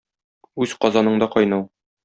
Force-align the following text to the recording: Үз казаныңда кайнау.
Үз 0.65 0.73
казаныңда 0.85 1.31
кайнау. 1.37 1.71